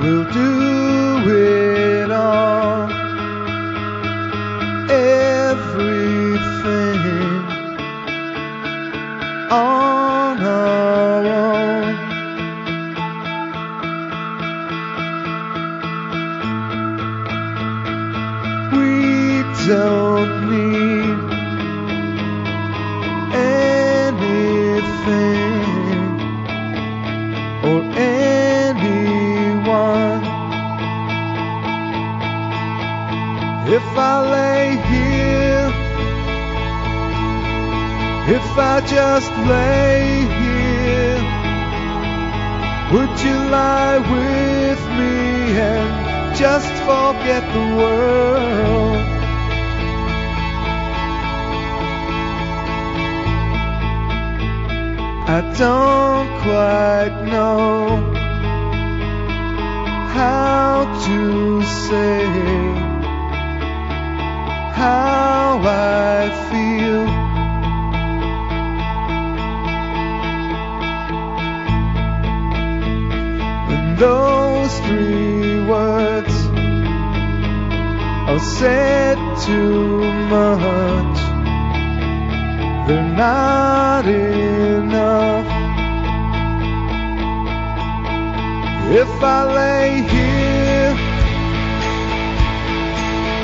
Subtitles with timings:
[0.00, 2.90] will do it all.
[4.90, 5.80] Everything
[9.50, 12.16] on our own.
[18.72, 20.69] We don't need.
[33.96, 35.70] I lay here,
[38.36, 41.20] if I just lay here,
[42.92, 49.10] would you lie with me and just forget the world?
[55.28, 58.02] I don't quite know
[60.12, 61.49] how to
[64.80, 67.04] how I feel.
[73.72, 76.34] And those three words
[78.30, 80.00] are said too
[80.34, 81.18] much.
[82.86, 85.46] They're not enough.
[89.02, 90.29] If I lay here,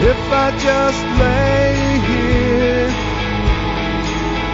[0.00, 1.74] if I just lay
[2.06, 2.86] here,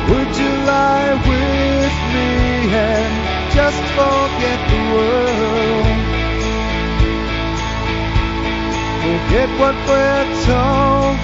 [0.08, 2.32] would you lie with me
[2.72, 3.12] and
[3.52, 6.04] just forget the world?
[9.04, 11.16] Forget what we're told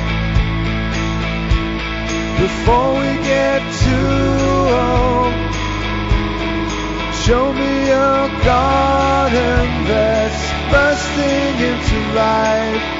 [2.40, 4.20] before we get too
[4.84, 5.34] old.
[7.24, 12.99] Show me a garden that's bursting into life.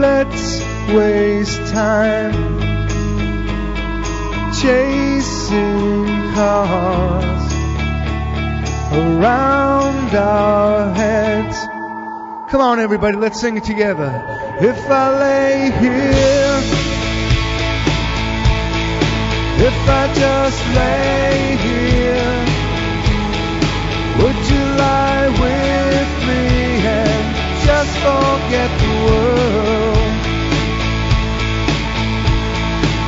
[0.00, 0.60] Let's
[0.94, 2.32] waste time
[4.54, 7.52] chasing cars
[8.94, 11.56] around our heads.
[12.50, 14.10] Come on, everybody, let's sing it together.
[14.60, 16.60] If I lay here,
[19.68, 21.89] if I just lay here,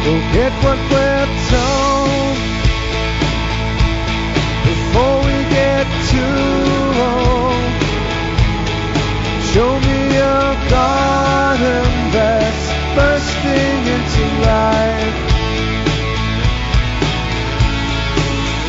[0.02, 2.36] Forget what we're told
[4.66, 6.42] before we get too
[7.10, 7.70] old.
[9.52, 15.18] Show me a garden that's bursting into life.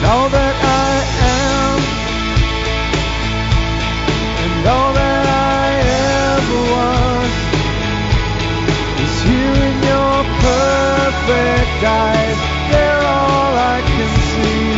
[0.06, 0.43] All that
[11.82, 12.40] perfect.
[12.72, 14.74] They're all I can see.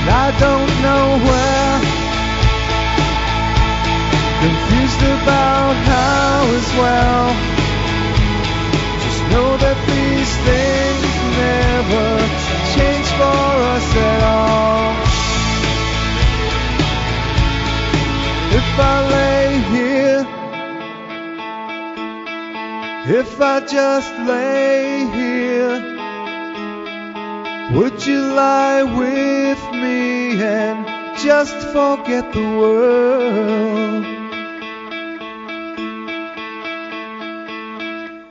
[0.00, 1.56] And I don't know where
[4.40, 7.55] confused about how as well.
[23.08, 25.78] If I just lay here,
[27.78, 30.84] would you lie with me and
[31.16, 34.15] just forget the world?